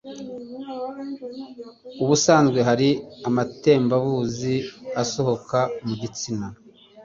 Ubusanzwe 2.03 2.59
hari 2.69 2.89
amatembabuzi 3.27 4.55
asohoka 5.01 5.59
mu 5.85 5.93
gitsina 6.01 6.47